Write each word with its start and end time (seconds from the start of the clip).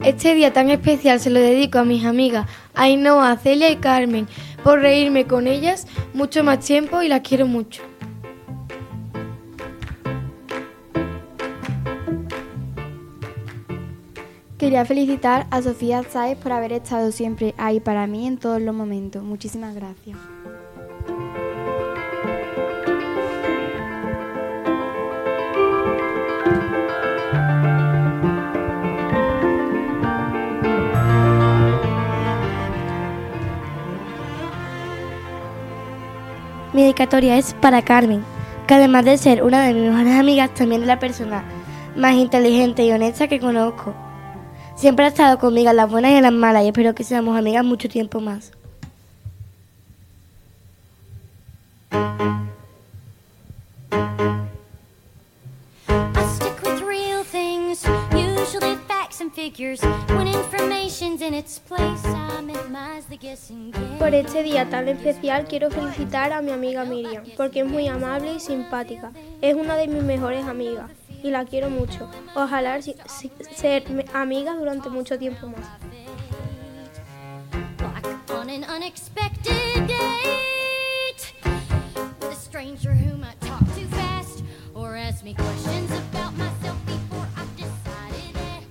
Este 0.00 0.34
día 0.34 0.52
tan 0.52 0.70
especial 0.70 1.18
se 1.18 1.30
lo 1.30 1.40
dedico 1.40 1.78
a 1.78 1.84
mis 1.84 2.04
amigas 2.04 2.46
Ainhoa, 2.74 3.36
Celia 3.36 3.70
y 3.70 3.76
Carmen, 3.76 4.28
por 4.62 4.80
reírme 4.80 5.26
con 5.26 5.46
ellas 5.46 5.86
mucho 6.14 6.44
más 6.44 6.60
tiempo 6.60 7.02
y 7.02 7.08
las 7.08 7.20
quiero 7.20 7.46
mucho. 7.46 7.82
Quería 14.56 14.84
felicitar 14.84 15.46
a 15.50 15.62
Sofía 15.62 16.02
Sáez 16.02 16.36
por 16.36 16.52
haber 16.52 16.72
estado 16.72 17.12
siempre 17.12 17.54
ahí 17.58 17.78
para 17.78 18.06
mí 18.06 18.26
en 18.26 18.38
todos 18.38 18.60
los 18.60 18.74
momentos. 18.74 19.22
Muchísimas 19.22 19.74
gracias. 19.74 20.16
Mi 36.72 36.82
dedicatoria 36.82 37.38
es 37.38 37.54
para 37.54 37.82
Carmen, 37.82 38.22
que 38.66 38.74
además 38.74 39.04
de 39.04 39.16
ser 39.16 39.42
una 39.42 39.64
de 39.64 39.72
mis 39.72 39.90
mejores 39.90 40.14
amigas, 40.14 40.52
también 40.54 40.82
es 40.82 40.86
la 40.86 40.98
persona 40.98 41.44
más 41.96 42.14
inteligente 42.14 42.84
y 42.84 42.92
honesta 42.92 43.26
que 43.26 43.40
conozco. 43.40 43.94
Siempre 44.76 45.06
ha 45.06 45.08
estado 45.08 45.38
conmigo 45.38 45.70
en 45.70 45.76
las 45.76 45.90
buenas 45.90 46.12
y 46.12 46.14
en 46.16 46.22
las 46.22 46.32
malas 46.32 46.64
y 46.64 46.68
espero 46.68 46.94
que 46.94 47.04
seamos 47.04 47.38
amigas 47.38 47.64
mucho 47.64 47.88
tiempo 47.88 48.20
más. 48.20 48.52
Por 63.98 64.14
este 64.14 64.42
día 64.42 64.68
tan 64.68 64.88
especial 64.88 65.46
quiero 65.48 65.70
felicitar 65.70 66.32
a 66.32 66.42
mi 66.42 66.50
amiga 66.50 66.84
Miriam, 66.84 67.24
porque 67.36 67.60
es 67.60 67.66
muy 67.66 67.88
amable 67.88 68.34
y 68.34 68.40
simpática. 68.40 69.12
Es 69.40 69.54
una 69.54 69.76
de 69.76 69.88
mis 69.88 70.02
mejores 70.02 70.44
amigas 70.44 70.90
y 71.22 71.30
la 71.30 71.44
quiero 71.44 71.70
mucho. 71.70 72.10
Ojalá 72.34 72.80
ser 72.82 73.84
amigas 74.12 74.58
durante 74.58 74.90
mucho 74.90 75.18
tiempo 75.18 75.46
más. 75.48 75.66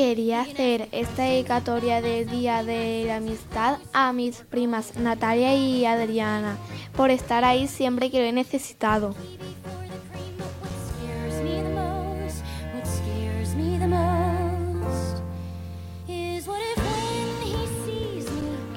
Quería 0.00 0.40
hacer 0.40 0.88
esta 0.92 1.24
dedicatoria 1.24 2.00
del 2.00 2.26
Día 2.26 2.64
de 2.64 3.04
la 3.06 3.16
Amistad 3.16 3.76
a 3.92 4.14
mis 4.14 4.38
primas 4.38 4.96
Natalia 4.96 5.54
y 5.54 5.84
Adriana 5.84 6.56
por 6.96 7.10
estar 7.10 7.44
ahí 7.44 7.68
siempre 7.68 8.10
que 8.10 8.20
lo 8.20 8.24
he 8.24 8.32
necesitado. 8.32 9.14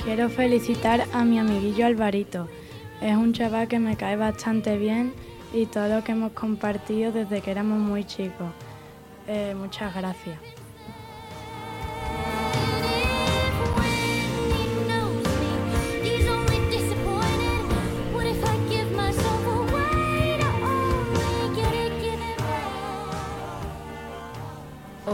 Quiero 0.04 0.30
felicitar 0.30 1.06
a 1.14 1.24
mi 1.24 1.40
amiguillo 1.40 1.86
Alvarito. 1.86 2.50
Es 3.02 3.16
un 3.16 3.32
chaval 3.32 3.70
que 3.70 3.80
me 3.80 3.96
cae 3.96 4.18
bastante 4.18 4.78
bien 4.78 5.14
y 5.54 5.68
todo 5.68 5.88
lo 5.88 6.04
que 6.04 6.12
hemos 6.12 6.34
compartido 6.34 7.14
desde 7.14 7.40
que 7.40 7.50
éramos 7.50 7.80
muy 7.80 8.04
chicos. 8.04 8.52
Eh, 9.26 9.56
muchas 9.58 9.96
gracias. 9.96 10.63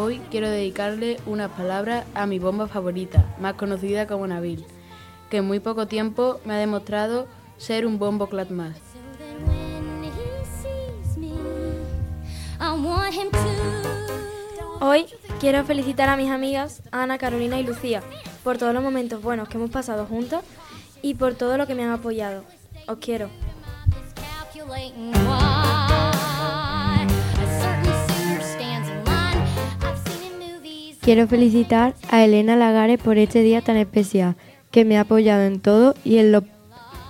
Hoy 0.10 0.22
quiero 0.32 0.50
dedicarle 0.50 1.20
unas 1.28 1.52
palabras 1.52 2.04
a 2.16 2.26
mi 2.26 2.40
bomba 2.40 2.68
favorita, 2.68 3.24
más 3.40 3.54
conocida 3.54 4.08
como 4.08 4.26
Nabil, 4.26 4.66
que 5.30 5.38
en 5.38 5.46
muy 5.46 5.60
poco 5.60 5.86
tiempo 5.86 6.40
me 6.46 6.56
ha 6.56 6.58
demostrado 6.58 7.28
ser 7.60 7.86
un 7.86 8.00
bombo 8.00 8.26
clat 8.26 8.50
más. 8.50 8.76
Hoy 14.82 15.06
quiero 15.40 15.64
felicitar 15.64 16.10
a 16.10 16.18
mis 16.18 16.32
amigas 16.32 16.82
Ana, 16.90 17.20
Carolina 17.20 17.60
y 17.60 17.64
Lucía 17.64 18.02
por 18.44 18.58
todos 18.58 18.74
los 18.74 18.82
momentos 18.82 19.22
buenos 19.22 19.48
que 19.48 19.58
hemos 19.58 19.70
pasado 19.70 20.08
juntas 20.08 20.44
y 21.04 21.14
por 21.14 21.36
todo 21.36 21.56
lo 21.56 21.68
que 21.68 21.76
me 21.76 21.84
han 21.84 21.92
apoyado. 21.92 22.46
Os 22.88 22.98
quiero. 22.98 23.30
Quiero 31.10 31.28
felicitar 31.28 31.96
a 32.12 32.24
Elena 32.24 32.56
Lagares 32.56 33.02
por 33.02 33.18
este 33.18 33.42
día 33.42 33.64
tan 33.64 33.78
especial, 33.78 34.36
que 34.70 34.86
me 34.86 34.96
ha 34.96 35.02
apoyado 35.02 35.42
en 35.42 35.60
todo 35.60 35.96
y 36.04 36.20
en, 36.20 36.32
lo, 36.32 36.44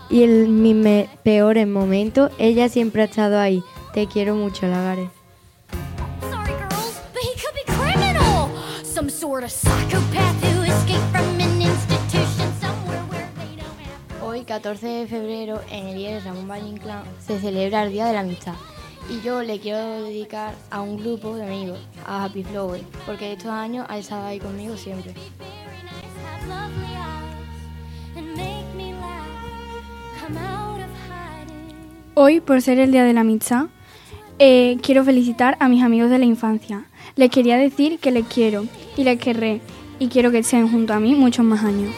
y 0.10 0.24
en 0.24 0.62
mis 0.62 1.10
peores 1.22 1.68
momentos 1.68 2.32
ella 2.40 2.70
siempre 2.70 3.02
ha 3.02 3.06
estado 3.06 3.38
ahí. 3.42 3.62
Te 3.94 4.08
quiero 4.08 4.36
mucho, 4.36 4.68
Lagares. 4.68 5.10
Hoy, 14.24 14.44
14 14.46 14.88
de 14.88 15.08
febrero, 15.08 15.60
en 15.70 15.88
el 15.88 15.98
día 15.98 16.12
de 16.12 16.20
Ramón 16.22 16.48
Valle 16.48 16.74
se 17.28 17.38
celebra 17.42 17.84
el 17.84 17.92
Día 17.92 18.06
de 18.06 18.14
la 18.14 18.22
Amistad. 18.22 18.56
Y 19.10 19.22
yo 19.22 19.42
le 19.42 19.60
quiero 19.60 20.04
dedicar 20.04 20.54
a 20.70 20.82
un 20.82 20.98
grupo 20.98 21.36
de 21.36 21.44
amigos, 21.44 21.80
a 22.06 22.26
Happy 22.26 22.44
Flower, 22.44 22.82
porque 23.08 23.34
estos 23.34 23.50
años 23.50 23.86
ha 23.90 23.98
estado 23.98 24.28
ahí 24.28 24.40
conmigo 24.40 24.78
siempre. 24.78 25.14
Hoy, 32.14 32.40
por 32.40 32.62
ser 32.62 32.80
el 32.80 32.92
Día 32.92 33.04
de 33.04 33.14
la 33.14 33.22
Amistad, 33.22 33.68
eh, 34.38 34.78
quiero 34.84 35.04
felicitar 35.04 35.58
a 35.60 35.68
mis 35.70 35.84
amigos 35.84 36.10
de 36.10 36.20
la 36.20 36.26
infancia. 36.26 36.86
Les 37.16 37.32
quería 37.32 37.58
decir 37.58 37.98
que 38.00 38.12
les 38.12 38.28
quiero 38.28 38.66
y 38.96 39.04
les 39.04 39.20
querré 39.20 39.62
y 39.98 40.08
quiero 40.10 40.30
que 40.30 40.40
estén 40.40 40.70
junto 40.70 40.94
a 40.94 41.00
mí 41.00 41.16
muchos 41.16 41.46
más 41.46 41.64
años. 41.64 41.96